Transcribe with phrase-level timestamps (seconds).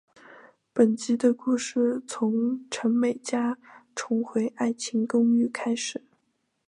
[0.73, 3.59] 本季的故事从陈美嘉
[3.95, 6.01] 重回爱情公寓开始。